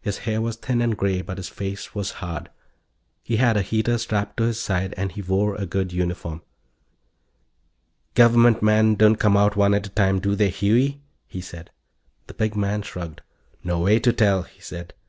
His 0.00 0.18
hair 0.18 0.40
was 0.40 0.54
thin 0.54 0.80
and 0.80 0.96
gray 0.96 1.20
but 1.20 1.36
his 1.36 1.48
face 1.48 1.96
was 1.96 2.12
hard. 2.22 2.48
He 3.24 3.38
had 3.38 3.56
a 3.56 3.62
heater 3.62 3.98
strapped 3.98 4.36
to 4.36 4.44
his 4.44 4.60
side, 4.60 4.94
and 4.96 5.10
he 5.10 5.20
wore 5.20 5.56
a 5.56 5.66
good 5.66 5.92
uniform. 5.92 6.42
"Government 8.14 8.62
men 8.62 8.94
don't 8.94 9.16
come 9.16 9.36
out 9.36 9.56
one 9.56 9.74
at 9.74 9.88
a 9.88 9.90
time, 9.90 10.20
do 10.20 10.36
they, 10.36 10.50
Huey?" 10.50 11.00
he 11.26 11.40
said. 11.40 11.70
The 12.28 12.34
big 12.34 12.54
man 12.54 12.82
shrugged. 12.82 13.22
"No 13.64 13.80
way 13.80 13.98
to 13.98 14.12
tell," 14.12 14.44
he 14.44 14.60
said. 14.60 14.94